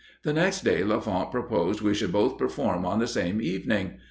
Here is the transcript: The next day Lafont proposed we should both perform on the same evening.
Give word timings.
The 0.23 0.33
next 0.33 0.61
day 0.61 0.83
Lafont 0.83 1.29
proposed 1.29 1.81
we 1.81 1.93
should 1.93 2.11
both 2.11 2.39
perform 2.39 2.87
on 2.87 2.97
the 2.97 3.05
same 3.07 3.39
evening. 3.39 3.99